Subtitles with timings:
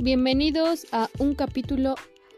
[0.00, 1.96] Bienvenidos a un capítulo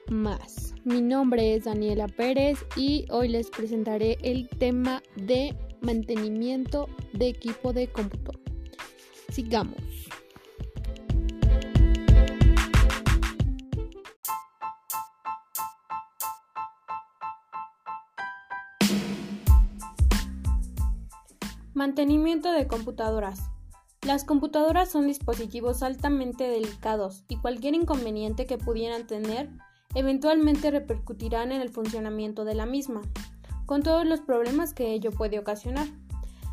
[0.08, 0.72] más.
[0.85, 7.74] Mi nombre es Daniela Pérez y hoy les presentaré el tema de mantenimiento de equipo
[7.74, 8.33] de cómputo.
[9.28, 9.76] Sigamos.
[21.74, 23.51] Mantenimiento de computadoras.
[24.06, 29.51] Las computadoras son dispositivos altamente delicados y cualquier inconveniente que pudieran tener
[29.95, 33.02] eventualmente repercutirán en el funcionamiento de la misma,
[33.66, 35.87] con todos los problemas que ello puede ocasionar.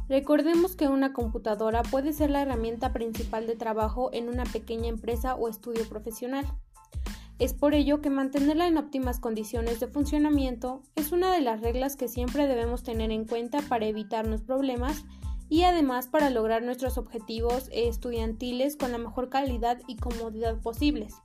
[0.09, 5.36] Recordemos que una computadora puede ser la herramienta principal de trabajo en una pequeña empresa
[5.36, 6.45] o estudio profesional.
[7.39, 11.95] Es por ello que mantenerla en óptimas condiciones de funcionamiento es una de las reglas
[11.95, 15.05] que siempre debemos tener en cuenta para evitarnos problemas
[15.50, 21.16] y además para lograr nuestros objetivos estudiantiles con la mejor calidad y comodidad posibles.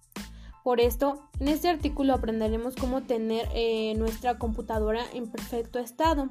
[0.62, 6.28] Por esto, en este artículo aprenderemos cómo tener eh, nuestra computadora en perfecto estado,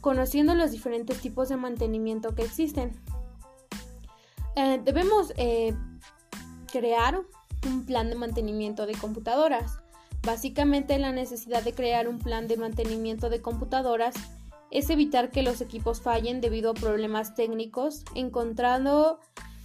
[0.00, 2.92] conociendo los diferentes tipos de mantenimiento que existen.
[4.54, 5.74] Eh, debemos eh,
[6.70, 7.20] crear
[7.66, 9.78] un plan de mantenimiento de computadoras.
[10.22, 14.14] Básicamente la necesidad de crear un plan de mantenimiento de computadoras
[14.70, 19.20] es evitar que los equipos fallen debido a problemas técnicos, encontrando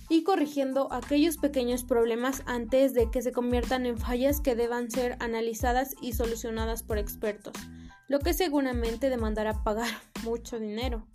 [0.10, 5.16] y corrigiendo aquellos pequeños problemas antes de que se conviertan en fallas que deban ser
[5.20, 7.54] analizadas y solucionadas por expertos,
[8.08, 9.90] lo que seguramente demandará pagar
[10.24, 11.08] mucho dinero.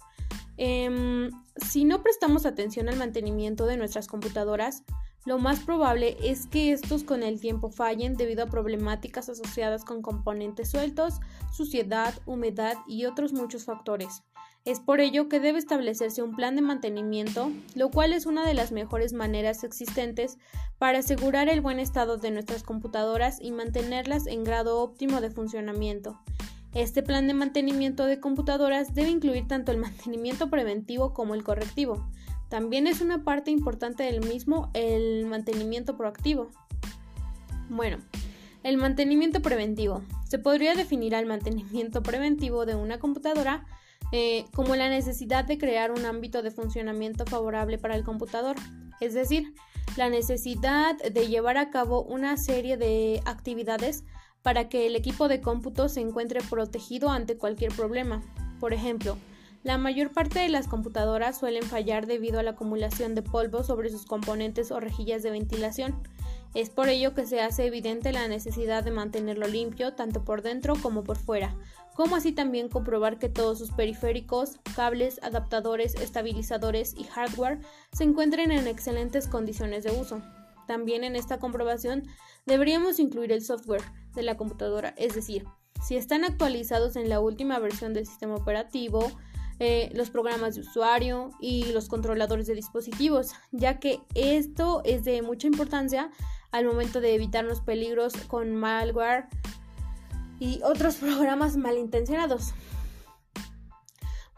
[0.57, 4.85] Em, si no prestamos atención al mantenimiento de nuestras computadoras,
[5.25, 10.03] lo más probable es que estos con el tiempo fallen debido a problemáticas asociadas con
[10.03, 11.15] componentes sueltos,
[11.51, 14.23] suciedad, humedad y otros muchos factores.
[14.67, 18.55] Es por ello que debe establecerse un plan de mantenimiento, lo cual es una de
[18.55, 20.39] las mejores maneras existentes
[20.79, 26.19] para asegurar el buen estado de nuestras computadoras y mantenerlas en grado óptimo de funcionamiento.
[26.75, 32.09] Este plan de mantenimiento de computadoras debe incluir tanto el mantenimiento preventivo como el correctivo,
[32.55, 36.53] también es una parte importante del mismo el mantenimiento proactivo.
[37.69, 37.99] Bueno,
[38.63, 40.05] el mantenimiento preventivo.
[40.23, 43.67] Se podría definir al mantenimiento preventivo de una computadora
[44.13, 48.55] eh, como la necesidad de crear un ámbito de funcionamiento favorable para el computador,
[49.01, 49.53] es decir,
[49.97, 54.05] la necesidad de llevar a cabo una serie de actividades
[54.43, 58.23] para que el equipo de cómputo se encuentre protegido ante cualquier problema.
[58.61, 59.19] Por ejemplo,
[59.65, 63.89] la mayor parte de las computadoras suelen fallar debido a la acumulación de polvo sobre
[63.89, 66.03] sus componentes o rejillas de ventilación.
[66.53, 70.75] Es por ello que se hace evidente la necesidad de mantenerlo limpio tanto por dentro
[70.81, 71.57] como por fuera,
[71.95, 77.61] como así también comprobar que todos sus periféricos, cables, adaptadores, estabilizadores y hardware
[77.91, 80.23] se encuentren en excelentes condiciones de uso.
[80.67, 82.07] También en esta comprobación
[82.45, 83.83] deberíamos incluir el software
[84.15, 85.47] de la computadora, es decir,
[85.83, 89.11] si están actualizados en la última versión del sistema operativo,
[89.61, 95.23] eh, los programas de usuario y los controladores de dispositivos, ya que esto es de
[95.23, 96.11] mucha importancia
[96.51, 99.27] al momento de evitar los peligros con malware
[100.41, 102.53] y otros programas malintencionados.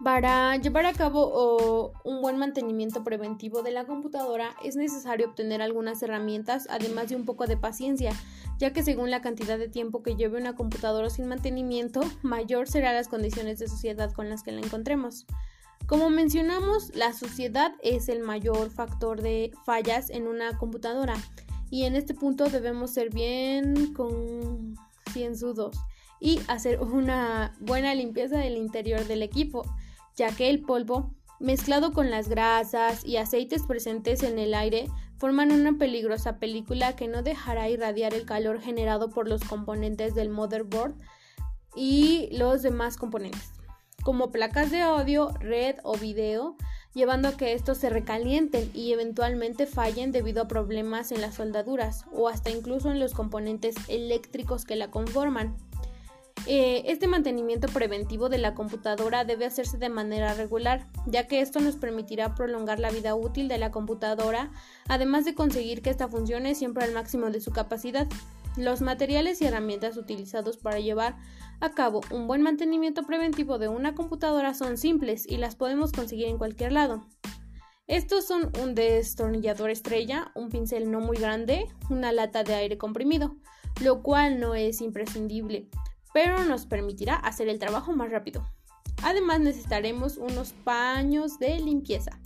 [0.05, 6.03] Para llevar a cabo un buen mantenimiento preventivo de la computadora es necesario obtener algunas
[6.03, 8.13] herramientas, además de un poco de paciencia,
[8.59, 12.95] ya que según la cantidad de tiempo que lleve una computadora sin mantenimiento, mayor serán
[12.95, 15.27] las condiciones de suciedad con las que la encontremos.
[15.87, 21.15] Como mencionamos, la suciedad es el mayor factor de fallas en una computadora
[21.71, 25.79] y en este punto debemos ser bien concienzudos
[26.21, 29.65] y hacer una buena limpieza del interior del equipo,
[30.17, 34.89] ya que el polvo mezclado con las grasas y aceites presentes en el aire
[35.19, 40.29] forman una peligrosa película que no dejará irradiar el calor generado por los componentes del
[40.29, 40.95] motherboard
[41.75, 43.53] y los demás componentes,
[44.03, 46.57] como placas de audio, red o video,
[46.95, 52.07] llevando a que estos se recalienten y eventualmente fallen debido a problemas en las soldaduras
[52.13, 55.57] o hasta incluso en los componentes eléctricos que la conforman.
[56.49, 61.59] Eh, este mantenimiento preventivo de la computadora debe hacerse de manera regular, ya que esto
[61.59, 64.53] nos permitirá prolongar la vida útil de la computadora,
[64.89, 68.07] además de conseguir que ésta funcione siempre al máximo de su capacidad.
[68.57, 71.17] Los materiales y herramientas utilizados para llevar
[71.61, 76.29] a cabo un buen mantenimiento preventivo de una computadora son simples y las podemos conseguir
[76.29, 77.07] en cualquier lado.
[77.89, 83.37] Estos son un destornillador estrella, un pincel no muy grande, una lata de aire comprimido,
[83.81, 85.69] lo cual no es imprescindible,
[86.17, 88.43] pero nos permitirá hacer el trabajo más rápido.
[89.03, 92.19] Además necesitaremos unos paños de limpieza.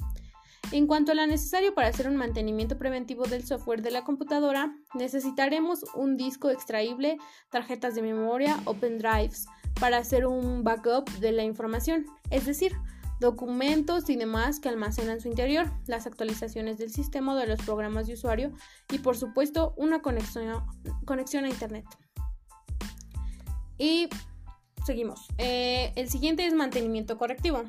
[0.70, 4.72] En cuanto a lo necesario para hacer un mantenimiento preventivo del software de la computadora,
[4.94, 7.18] necesitaremos un disco extraíble,
[7.50, 9.46] tarjetas de memoria o pendrives
[9.80, 12.76] para hacer un backup de la información, es decir,
[13.18, 18.12] documentos y demás que almacenan su interior, las actualizaciones del sistema de los programas de
[18.12, 18.52] usuario
[18.92, 21.86] y por supuesto una conexión a Internet.
[23.80, 24.10] Y
[24.84, 25.26] seguimos.
[25.38, 27.64] Eh, el siguiente es mantenimiento correctivo.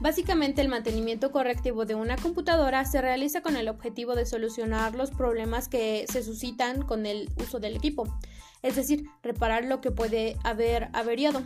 [0.00, 5.10] Básicamente el mantenimiento correctivo de una computadora se realiza con el objetivo de solucionar los
[5.10, 8.06] problemas que se suscitan con el uso del equipo,
[8.62, 11.42] es decir, reparar lo que puede haber averiado.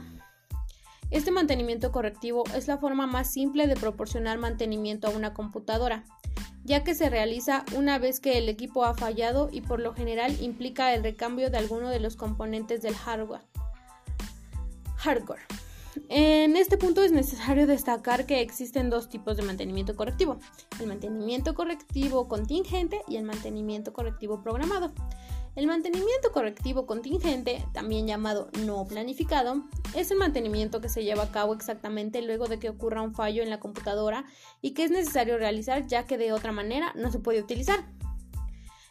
[1.11, 6.05] Este mantenimiento correctivo es la forma más simple de proporcionar mantenimiento a una computadora,
[6.65, 10.37] ya que se realiza una vez que el equipo ha fallado y por lo general
[10.43, 13.41] implica el recambio de alguno de los componentes del hardware.
[14.99, 15.41] Hardware.
[16.09, 20.39] En este punto es necesario destacar que existen dos tipos de mantenimiento correctivo,
[20.81, 24.93] el mantenimiento correctivo contingente y el mantenimiento correctivo programado.
[25.57, 29.65] El mantenimiento correctivo contingente, también llamado no planificado,
[29.97, 33.43] es el mantenimiento que se lleva a cabo exactamente luego de que ocurra un fallo
[33.43, 34.25] en la computadora
[34.63, 37.85] y que es necesario realizar ya que de otra manera no se puede utilizar.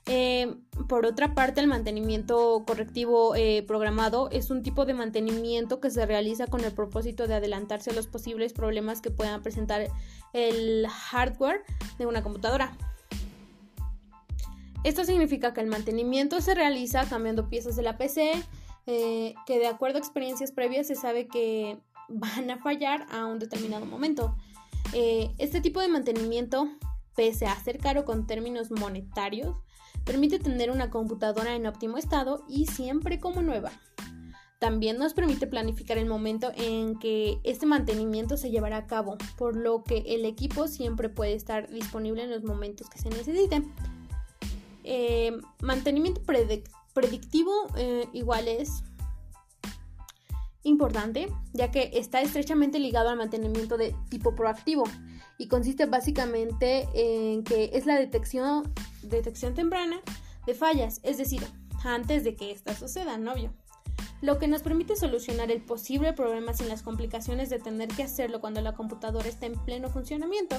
[0.07, 0.56] Eh,
[0.88, 6.06] por otra parte, el mantenimiento correctivo eh, programado es un tipo de mantenimiento que se
[6.06, 9.88] realiza con el propósito de adelantarse a los posibles problemas que puedan presentar
[10.31, 11.63] el hardware
[12.00, 12.77] de una computadora.
[14.86, 18.31] Esto significa que el mantenimiento se realiza cambiando piezas de la PC,
[18.86, 23.39] eh, que de acuerdo a experiencias previas se sabe que van a fallar a un
[23.39, 24.36] determinado momento.
[24.94, 26.69] este tipo de mantenimiento,
[27.13, 29.57] pese a ser caro con términos monetarios,
[30.07, 33.71] Permite tener una computadora en óptimo estado y siempre como nueva.
[34.57, 39.57] También nos permite planificar el momento en que este mantenimiento se llevará a cabo, por
[39.57, 43.71] lo que el equipo siempre puede estar disponible en los momentos que se necesiten.
[44.86, 46.21] Eh, mantenimiento
[46.94, 48.83] predictivo eh, igual es
[50.63, 54.86] importante, ya que está estrechamente ligado al mantenimiento de tipo proactivo
[55.38, 58.72] y consiste básicamente en que es la detección,
[59.04, 60.00] detección temprana
[60.45, 61.45] de fallas, es decir,
[61.84, 63.54] antes de que éstas sucedan, obvio.
[64.22, 68.42] Lo que nos permite solucionar el posible problema sin las complicaciones de tener que hacerlo
[68.42, 70.56] cuando la computadora está en pleno funcionamiento,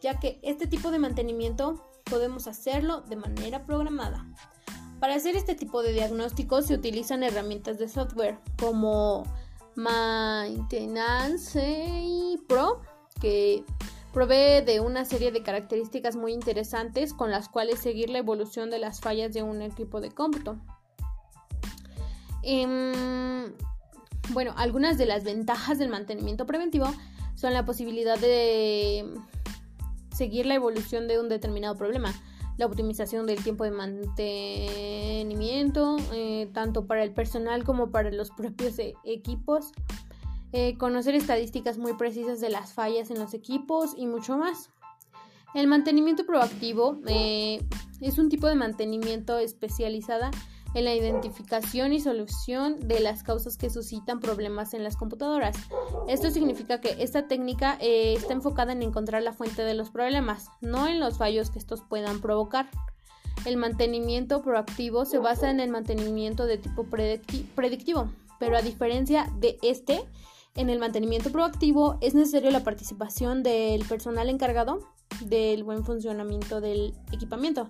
[0.00, 4.26] ya que este tipo de mantenimiento podemos hacerlo de manera programada.
[4.98, 9.24] Para hacer este tipo de diagnósticos se utilizan herramientas de software como
[9.74, 11.60] Maintenance
[12.48, 12.80] Pro,
[13.20, 13.64] que
[14.12, 18.78] Provee de una serie de características muy interesantes con las cuales seguir la evolución de
[18.78, 20.58] las fallas de un equipo de cómputo.
[22.42, 23.54] Em,
[24.30, 26.92] bueno, algunas de las ventajas del mantenimiento preventivo
[27.34, 29.14] son la posibilidad de
[30.14, 32.14] seguir la evolución de un determinado problema,
[32.58, 38.74] la optimización del tiempo de mantenimiento, eh, tanto para el personal como para los propios
[39.04, 39.72] equipos,
[40.52, 44.70] eh, conocer estadísticas muy precisas de las fallas en los equipos y mucho más.
[45.54, 47.62] El mantenimiento proactivo eh,
[48.00, 50.30] es un tipo de mantenimiento especializada
[50.74, 55.56] en la identificación y solución de las causas que suscitan problemas en las computadoras.
[56.08, 60.48] Esto significa que esta técnica eh, está enfocada en encontrar la fuente de los problemas,
[60.60, 62.70] no en los fallos que estos puedan provocar.
[63.44, 69.58] El mantenimiento proactivo se basa en el mantenimiento de tipo predictivo, pero a diferencia de
[69.62, 70.04] este,
[70.54, 74.80] en el mantenimiento proactivo es necesario la participación del personal encargado
[75.20, 77.68] del buen funcionamiento del equipamiento.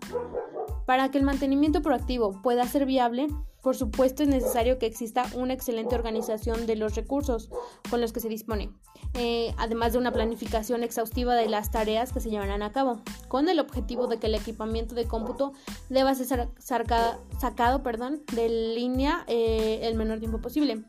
[0.87, 3.29] Para que el mantenimiento proactivo pueda ser viable,
[3.63, 7.51] por supuesto es necesario que exista una excelente organización de los recursos
[7.89, 8.71] con los que se dispone,
[9.15, 13.49] eh, además de una planificación exhaustiva de las tareas que se llevarán a cabo, con
[13.49, 15.53] el objetivo de que el equipamiento de cómputo
[15.89, 20.85] deba ser sacado perdón, de línea eh, el menor tiempo posible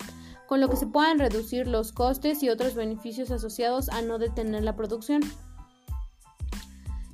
[0.47, 4.63] con lo que se puedan reducir los costes y otros beneficios asociados a no detener
[4.63, 5.21] la producción.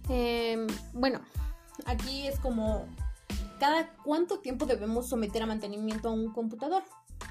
[0.10, 1.22] Em, bueno,
[1.86, 2.86] aquí es como
[3.60, 6.84] cada cuánto tiempo debemos someter a mantenimiento a un computador.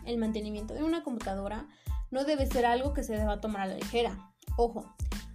[0.05, 1.67] El mantenimiento de una computadora
[2.11, 4.31] no debe ser algo que se deba tomar a la ligera.
[4.57, 4.85] Ojo,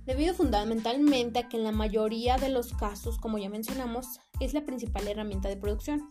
[0.06, 4.62] debido fundamentalmente a que en la mayoría de los casos, como ya mencionamos, es la
[4.62, 6.10] principal herramienta de producción.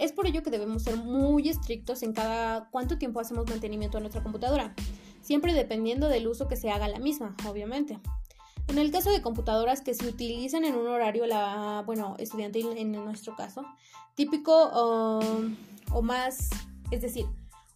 [0.00, 4.00] Es por ello que debemos ser muy estrictos en cada cuánto tiempo hacemos mantenimiento a
[4.00, 4.74] nuestra computadora,
[5.20, 8.00] siempre dependiendo del uso que se haga la misma, obviamente.
[8.68, 12.92] En el caso de computadoras que se utilizan en un horario, la, bueno, estudiantil en
[12.92, 13.66] nuestro caso,
[14.14, 15.54] típico um,
[15.92, 16.48] o más,
[16.90, 17.26] es decir,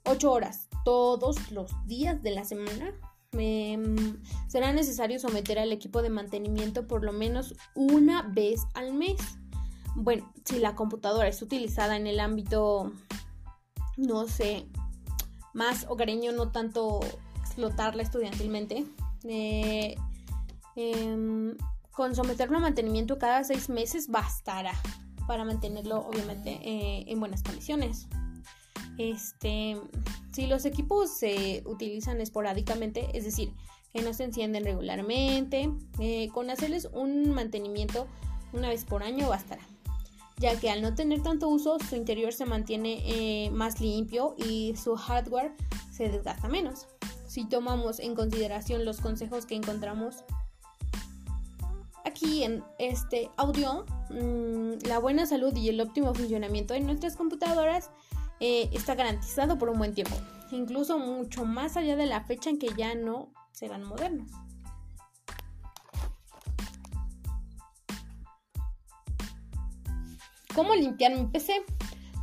[0.05, 2.95] 8 horas todos los días de la semana,
[3.33, 9.17] em, será necesario someter al equipo de mantenimiento por lo menos una vez al mes.
[9.95, 12.93] Bueno, si la computadora es utilizada en el ámbito,
[13.97, 14.67] no sé,
[15.53, 17.01] más hogareño, no tanto
[17.41, 18.85] explotarla estudiantilmente,
[19.25, 19.95] eh,
[20.77, 21.57] em,
[21.93, 24.75] con someterlo a mantenimiento cada seis meses bastará
[25.27, 28.09] para mantenerlo obviamente eh, en buenas condiciones.
[28.99, 29.81] Este,
[30.33, 33.53] si los equipos se utilizan esporádicamente, es decir,
[33.93, 38.07] que no se encienden regularmente, eh, con hacerles un mantenimiento
[38.53, 39.63] una vez por año bastará,
[40.39, 44.75] ya que al no tener tanto uso, su interior se mantiene eh, más limpio y
[44.77, 45.53] su hardware
[45.93, 46.87] se desgasta menos.
[47.27, 50.25] Si tomamos en consideración los consejos que encontramos
[52.05, 57.91] aquí en este audio, mm, la buena salud y el óptimo funcionamiento de nuestras computadoras
[58.41, 60.15] eh, está garantizado por un buen tiempo,
[60.51, 64.31] incluso mucho más allá de la fecha en que ya no serán modernos.
[70.55, 71.65] ¿Cómo limpiar mi PC?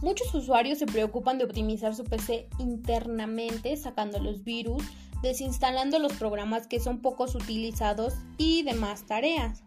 [0.02, 4.84] Muchos usuarios se preocupan de optimizar su PC internamente, sacando los virus,
[5.22, 9.64] desinstalando los programas que son pocos utilizados y demás tareas.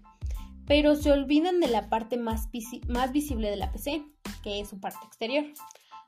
[0.66, 2.49] Pero se olvidan de la parte más,
[2.88, 4.02] más visible de la PC,
[4.42, 5.44] que es su parte exterior.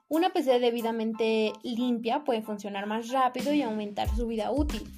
[0.08, 4.90] Una PC debidamente limpia puede funcionar más rápido y aumentar su vida útil.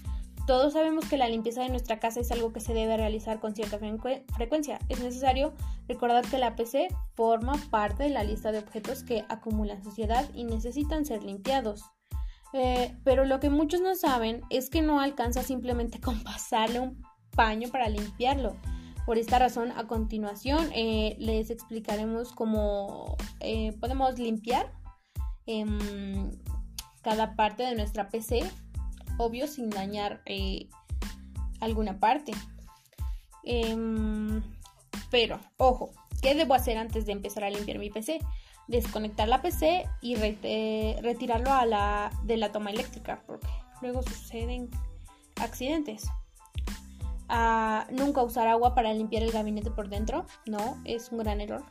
[0.49, 3.55] Todos sabemos que la limpieza de nuestra casa es algo que se debe realizar con
[3.55, 4.81] cierta frecuencia.
[4.89, 5.53] Es necesario
[5.87, 10.43] recordar que la PC forma parte de la lista de objetos que acumulan suciedad y
[10.43, 11.85] necesitan ser limpiados.
[12.53, 17.01] Eh, pero lo que muchos no saben es que no alcanza simplemente con pasarle un
[17.37, 18.57] paño para limpiarlo.
[19.07, 24.73] Por esta razón, a continuación eh, les explicaremos cómo eh, podemos limpiar
[25.51, 26.31] Em,
[27.01, 28.41] cada parte de nuestra PC,
[29.19, 30.69] obvio sin dañar eh,
[31.61, 32.33] alguna parte.
[33.45, 34.43] Em,
[35.11, 35.91] pero, ojo,
[36.23, 38.21] ¿qué debo hacer antes de empezar a limpiar mi PC?
[38.67, 43.49] Desconectar la PC y retirarlo a la, de la toma eléctrica, porque
[43.81, 44.71] luego suceden
[45.37, 46.09] accidentes.
[47.29, 51.65] Ah, nunca usar agua para limpiar el gabinete por dentro, no, es un gran error.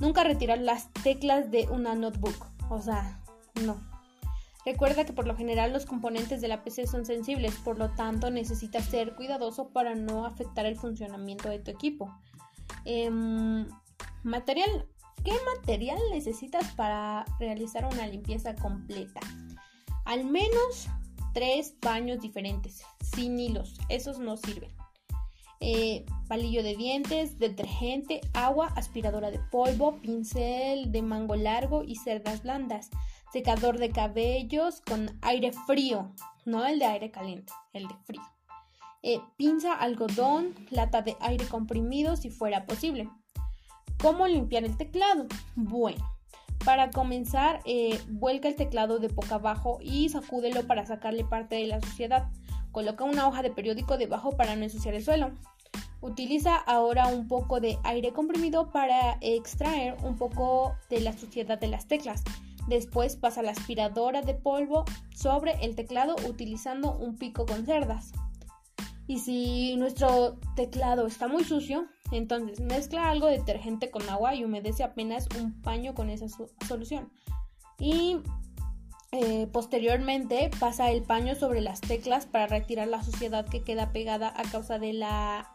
[0.00, 3.20] Nunca retirar las teclas de una notebook o sea,
[3.62, 3.76] no.
[4.64, 8.30] Recuerda que por lo general los componentes de la PC son sensibles, por lo tanto
[8.30, 12.14] necesitas ser cuidadoso para no afectar el funcionamiento de tu equipo.
[12.84, 13.68] Em,
[14.22, 14.86] material.
[15.22, 19.20] ¿Qué material necesitas para realizar una limpieza completa?
[20.04, 20.88] Al menos
[21.32, 23.74] tres baños diferentes, sin hilos.
[23.88, 24.70] Esos no sirven.
[25.60, 32.42] Eh, palillo de dientes, detergente, agua, aspiradora de polvo, pincel de mango largo y cerdas
[32.42, 32.90] blandas,
[33.34, 36.12] secador de cabellos con aire frío,
[36.44, 38.22] no el de aire caliente, el de frío.
[39.02, 43.10] Eh, pinza, algodón, lata de aire comprimido si fuera posible.
[44.00, 45.26] ¿Cómo limpiar el teclado?
[45.56, 46.16] Bueno,
[46.64, 51.66] para comenzar, eh, vuelca el teclado de boca abajo y sacúdelo para sacarle parte de
[51.66, 52.30] la suciedad.
[52.70, 55.32] Coloca una hoja de periódico debajo para no ensuciar el suelo.
[56.00, 61.66] Utiliza ahora un poco de aire comprimido para extraer un poco de la suciedad de
[61.66, 62.22] las teclas.
[62.66, 68.12] Después pasa la aspiradora de polvo sobre el teclado utilizando un pico con cerdas.
[69.06, 74.44] Y si nuestro teclado está muy sucio, entonces mezcla algo de detergente con agua y
[74.44, 76.26] humedece apenas un paño con esa
[76.66, 77.12] solución.
[77.78, 78.20] Y
[79.12, 84.32] eh, posteriormente pasa el paño sobre las teclas para retirar la suciedad que queda pegada
[84.34, 85.50] a causa de la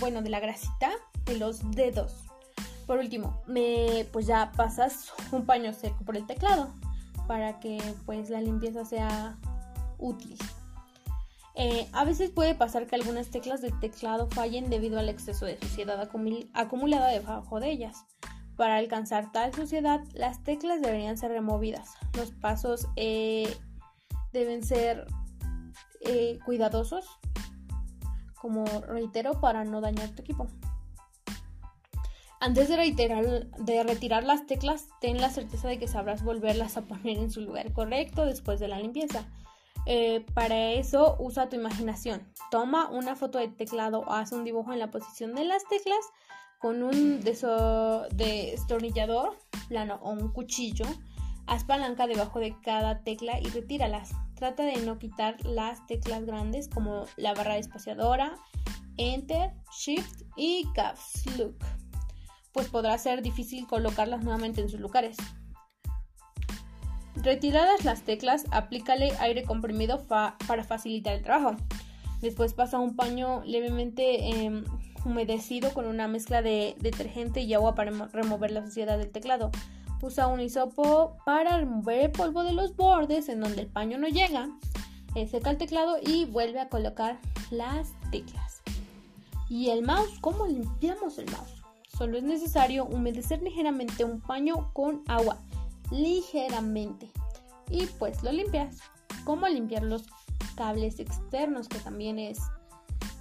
[0.00, 0.90] bueno, de la grasita
[1.24, 2.25] de los dedos.
[2.86, 6.72] Por último, me, pues ya pasas un paño seco por el teclado
[7.26, 9.36] para que pues la limpieza sea
[9.98, 10.36] útil.
[11.54, 15.58] Eh, a veces puede pasar que algunas teclas del teclado fallen debido al exceso de
[15.58, 16.08] suciedad
[16.52, 18.04] acumulada debajo de ellas.
[18.56, 21.94] Para alcanzar tal suciedad, las teclas deberían ser removidas.
[22.14, 23.54] Los pasos eh,
[24.32, 25.06] deben ser
[26.02, 27.06] eh, cuidadosos
[28.34, 30.46] como reitero, para no dañar tu equipo.
[32.38, 32.76] Antes de,
[33.82, 37.72] retirar las teclas, ten la certeza de que sabrás volverlas a poner en su lugar
[37.72, 39.24] correcto después de la limpieza.
[39.86, 42.30] Eh, para eso usa tu imaginación.
[42.50, 46.04] Toma una foto de teclado o haz un dibujo en la posición de las teclas
[46.58, 49.38] con un destornillador
[49.68, 50.84] plano o un cuchillo.
[51.46, 54.10] Haz palanca debajo de cada tecla y retíralas.
[54.34, 58.36] Trata de no quitar las teclas grandes como la barra espaciadora,
[58.98, 61.56] Enter, Shift y Caps Look,
[62.56, 65.18] pues podrá ser difícil colocarlas nuevamente en sus lugares.
[67.16, 71.54] Retiradas las teclas, aplícale aire comprimido para facilitar el trabajo.
[72.22, 74.64] Después pasa un paño levemente em,
[75.04, 79.50] humedecido con una mezcla de detergente y agua para remover la suciedad del teclado.
[80.00, 84.08] Usa un hisopo para remover el polvo de los bordes en donde el paño no
[84.08, 84.48] llega.
[85.14, 87.18] Eh, seca el teclado y vuelve a colocar
[87.50, 88.62] las teclas.
[89.50, 90.18] ¿Y el mouse?
[90.22, 91.55] ¿Cómo limpiamos el mouse?
[91.96, 95.38] Solo es necesario humedecer ligeramente un paño con agua.
[95.90, 97.10] Ligeramente.
[97.70, 98.78] Y pues lo limpias.
[99.24, 100.04] ¿Cómo limpiar los
[100.56, 101.68] cables externos?
[101.68, 102.38] Que también es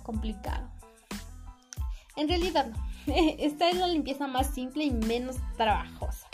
[0.03, 0.70] complicado.
[2.15, 2.72] En realidad
[3.08, 6.27] Esta es la limpieza más simple y menos trabajosa.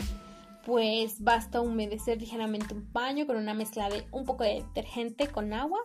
[0.64, 5.52] Pues basta humedecer ligeramente un paño con una mezcla de un poco de detergente con
[5.52, 5.80] agua,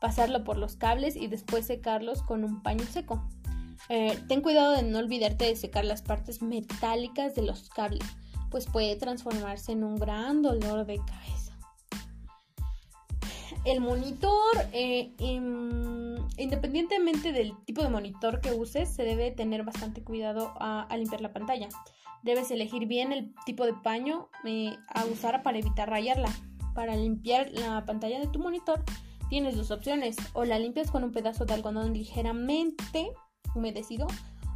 [0.00, 3.26] pasarlo por los cables y después secarlos con un paño seco.
[3.88, 8.04] Eh, ten cuidado de no olvidarte de secar las partes metálicas de los cables,
[8.50, 11.38] pues puede transformarse en un gran dolor de cabeza.
[13.64, 14.32] El monitor,
[14.72, 15.12] eh,
[16.38, 21.32] independientemente del tipo de monitor que uses, se debe tener bastante cuidado a, limpiar la
[21.32, 21.68] pantalla.
[22.22, 26.30] Debes elegir bien el tipo de paño eh, a usar para evitar rayarla.
[26.74, 28.84] Para limpiar la pantalla de tu monitor,
[29.28, 30.16] tienes dos opciones.
[30.34, 33.12] O la limpias con un pedazo de algodón ligeramente
[33.54, 34.06] humedecido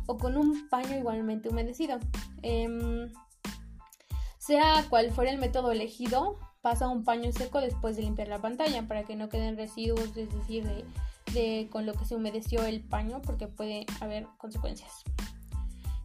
[0.06, 1.98] o con un paño igualmente humedecido.
[2.42, 3.12] Em,
[4.38, 8.86] sea cual fuera el método elegido, pasa un paño seco después de limpiar la pantalla
[8.88, 10.64] para que no queden residuos, es decir,
[11.34, 15.02] de, con lo que se humedeció el paño, porque puede haber consecuencias.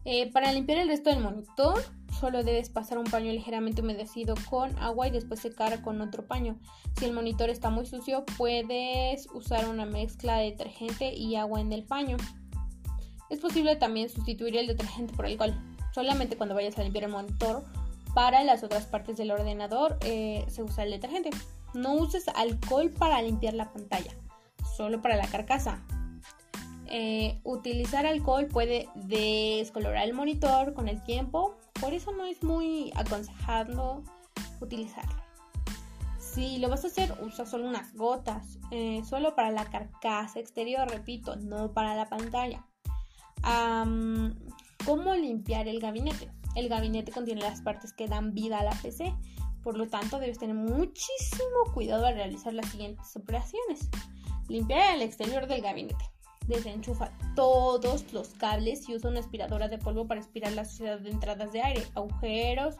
[0.04, 1.82] Eh, para limpiar el resto del monitor,
[2.18, 6.58] solo debes pasar un paño ligeramente humedecido con agua y después secar con otro paño.
[6.96, 11.72] Si el monitor está muy sucio, puedes usar una mezcla de detergente y agua en
[11.72, 12.16] el paño.
[13.30, 15.54] Es posible también sustituir el detergente por alcohol.
[15.94, 17.64] Solamente cuando vayas a limpiar el monitor,
[18.14, 21.30] para las otras partes del ordenador eh, se usa el detergente.
[21.74, 24.12] No uses alcohol para limpiar la pantalla,
[24.76, 25.84] solo para la carcasa.
[26.86, 32.92] Eh, utilizar alcohol puede descolorar el monitor con el tiempo, por eso no es muy
[32.96, 34.02] aconsejado
[34.60, 35.22] utilizarlo.
[36.18, 40.88] Si lo vas a hacer, usa solo unas gotas, eh, solo para la carcasa exterior,
[40.88, 42.64] repito, no para la pantalla.
[44.84, 46.30] ¿Cómo limpiar el gabinete?
[46.54, 49.14] El gabinete contiene las partes que dan vida a la PC,
[49.62, 53.88] por lo tanto debes tener muchísimo cuidado al realizar las siguientes operaciones.
[54.48, 56.04] Limpiar el exterior del gabinete.
[56.46, 61.10] Desenchufa todos los cables y usa una aspiradora de polvo para aspirar la suciedad de
[61.10, 62.76] entradas de aire, agujeros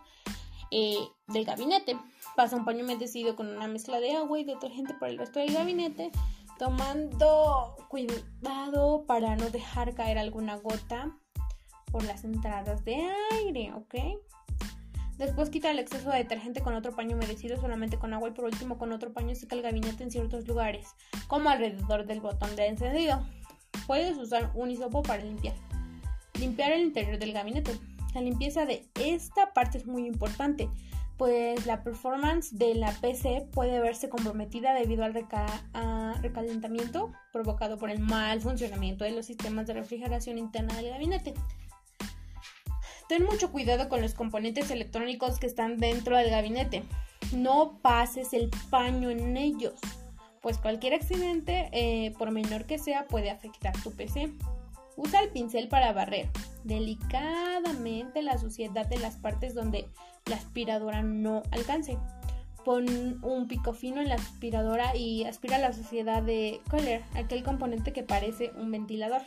[0.71, 0.97] eh,
[1.29, 1.99] del gabinete.
[2.37, 5.53] Pasa un paño humedecido con una mezcla de agua y detergente por el resto del
[5.53, 6.11] gabinete
[6.59, 11.17] tomando cuidado para no dejar caer alguna gota
[11.91, 13.95] por las entradas de aire, ¿ok?
[15.17, 18.45] Después quita el exceso de detergente con otro paño humedecido solamente con agua y por
[18.45, 20.89] último con otro paño seca el gabinete en ciertos lugares,
[21.27, 23.25] como alrededor del botón de encendido.
[23.87, 25.57] Puedes usar un hisopo para limpiar.
[26.39, 27.73] Limpiar el interior del gabinete.
[28.15, 30.69] La limpieza de esta parte es muy importante
[31.19, 35.15] pues la performance de la PC puede verse comprometida debido al
[36.23, 41.35] recalentamiento provocado por el mal funcionamiento de los sistemas de refrigeración interna del gabinete.
[43.09, 46.85] Ten mucho cuidado con los componentes electrónicos que están dentro del gabinete.
[47.33, 49.75] No pases el paño en ellos,
[50.41, 54.31] pues cualquier accidente, eh, por menor que sea, puede afectar tu PC.
[54.97, 56.29] Usa el pincel para barrer
[56.69, 59.89] delicadamente la suciedad de las partes donde
[60.27, 61.99] la aspiradora no alcance.
[62.65, 67.93] Pon un pico fino en la aspiradora y aspira la suciedad de Color, aquel componente
[67.93, 69.23] que parece un ventilador.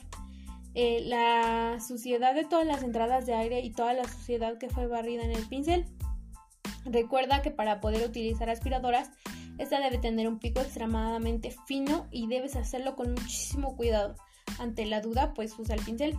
[0.75, 4.87] Eh, la suciedad de todas las entradas de aire y toda la suciedad que fue
[4.87, 5.85] barrida en el pincel.
[6.85, 9.09] Recuerda que para poder utilizar aspiradoras,
[9.57, 14.15] esta debe tener un pico extremadamente fino y debes hacerlo con muchísimo cuidado.
[14.59, 16.15] Ante la duda, pues usa el pincel.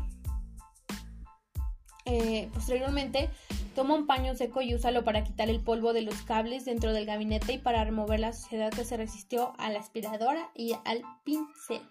[2.05, 3.31] Eh, posteriormente,
[3.75, 7.07] toma un paño seco y úsalo para quitar el polvo de los cables dentro del
[7.07, 11.83] gabinete y para remover la suciedad que se resistió a la aspiradora y al pincel.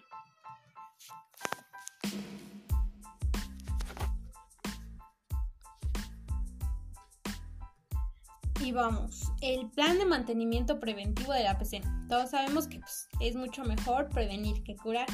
[8.64, 11.82] Y vamos, el plan de mantenimiento preventivo de la PC.
[12.08, 15.08] Todos sabemos que pues, es mucho mejor prevenir que curar.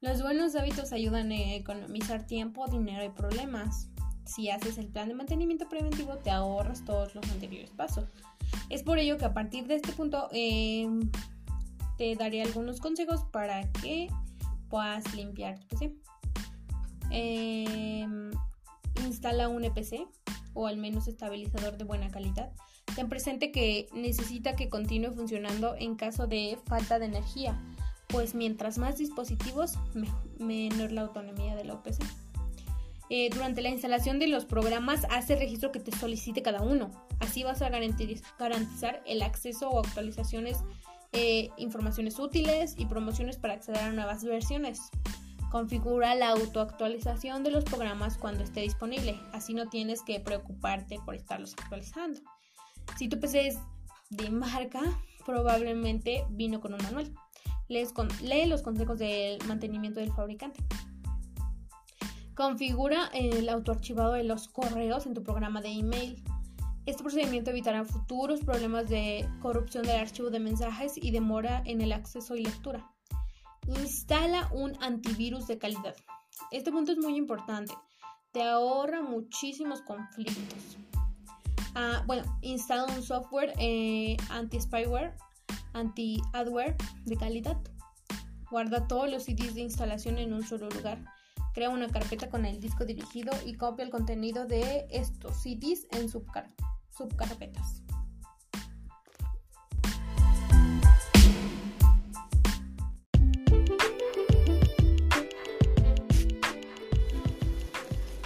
[0.00, 3.88] Los buenos hábitos ayudan a economizar tiempo, dinero y problemas.
[4.24, 8.06] Si haces el plan de mantenimiento preventivo, te ahorras todos los anteriores pasos.
[8.70, 11.10] Es por ello que a partir de este punto em,
[11.98, 14.08] te daré algunos consejos para que
[14.68, 15.94] puedas limpiar tu PC.
[17.10, 18.30] Em,
[19.06, 20.06] instala un EPC
[20.54, 22.52] o al menos estabilizador de buena calidad.
[22.96, 27.60] Ten presente que necesita que continúe funcionando en caso de falta de energía,
[28.08, 29.74] pues mientras más dispositivos,
[30.38, 32.02] menor la autonomía de la OPC.
[33.16, 36.90] Eh, durante la instalación de los programas, hace el registro que te solicite cada uno.
[37.20, 40.64] Así vas a garantizar el acceso o actualizaciones,
[41.12, 44.90] eh, informaciones útiles y promociones para acceder a nuevas versiones.
[45.52, 49.16] Configura la autoactualización de los programas cuando esté disponible.
[49.32, 52.20] Así no tienes que preocuparte por estarlos actualizando.
[52.98, 53.58] Si tu PC es
[54.10, 54.82] de marca,
[55.24, 57.14] probablemente vino con un manual.
[57.68, 60.64] lee los consejos del mantenimiento del fabricante.
[62.34, 66.20] Configura el autoarchivado de los correos en tu programa de email.
[66.84, 71.92] Este procedimiento evitará futuros problemas de corrupción del archivo de mensajes y demora en el
[71.92, 72.90] acceso y lectura.
[73.68, 75.94] Instala un antivirus de calidad.
[76.50, 77.72] Este punto es muy importante.
[78.32, 80.76] Te ahorra muchísimos conflictos.
[81.76, 85.14] Ah, bueno, instala un software eh, anti-spyware,
[85.72, 87.56] anti-adware de calidad.
[88.50, 91.13] Guarda todos los CDs de instalación en un solo lugar.
[91.54, 96.08] Crea una carpeta con el disco dirigido y copia el contenido de estos CDs en
[96.08, 97.80] subcarpetas.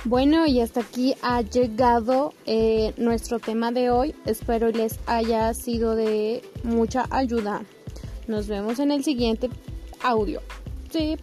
[0.05, 4.15] Bueno, y hasta aquí ha llegado eh, nuestro tema de hoy.
[4.25, 7.63] Espero les haya sido de mucha ayuda.
[8.27, 9.51] Nos vemos en el siguiente
[10.03, 10.41] audio.
[10.91, 11.19] Sí.